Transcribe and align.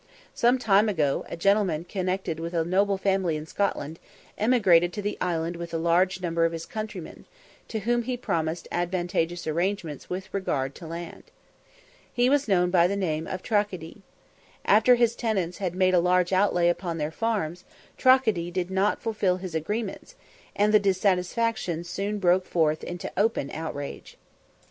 Some 0.33 0.57
time 0.57 0.89
ago, 0.89 1.25
a 1.29 1.37
gentleman 1.37 1.83
connected 1.83 2.39
with 2.39 2.55
a 2.55 2.65
noble 2.65 2.97
family 2.97 3.35
in 3.37 3.45
Scotland, 3.45 3.99
emigrated 4.35 4.91
to 4.93 5.01
the 5.03 5.15
island 5.21 5.55
with 5.57 5.75
a 5.75 5.77
large 5.77 6.21
number 6.23 6.43
of 6.43 6.53
his 6.53 6.65
countrymen, 6.65 7.25
to 7.67 7.81
whom 7.81 8.01
he 8.01 8.17
promised 8.17 8.67
advantageous 8.71 9.45
arrangements 9.45 10.09
with 10.09 10.33
regard 10.33 10.73
to 10.73 10.87
land. 10.87 11.25
He 12.11 12.31
was 12.31 12.47
known 12.47 12.71
by 12.71 12.87
the 12.87 12.95
name 12.95 13.27
of 13.27 13.43
Tracadie. 13.43 14.01
After 14.65 14.95
his 14.95 15.15
tenants 15.15 15.59
had 15.59 15.75
made 15.75 15.93
a 15.93 15.99
large 15.99 16.33
outlay 16.33 16.67
upon 16.67 16.97
their 16.97 17.11
farms, 17.11 17.63
Tracadie 17.95 18.49
did 18.49 18.71
not 18.71 19.03
fulfil 19.03 19.37
his 19.37 19.53
agreements, 19.53 20.15
and 20.55 20.73
the 20.73 20.79
dissatisfaction 20.79 21.83
soon 21.83 22.17
broke 22.17 22.47
forth 22.47 22.83
into 22.83 23.11
open 23.15 23.51
outrage. 23.51 24.17